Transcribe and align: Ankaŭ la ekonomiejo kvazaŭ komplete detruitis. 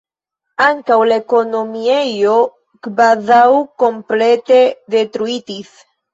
Ankaŭ 0.67 0.95
la 1.11 1.17
ekonomiejo 1.21 2.39
kvazaŭ 2.89 3.43
komplete 3.85 4.61
detruitis. 4.97 5.73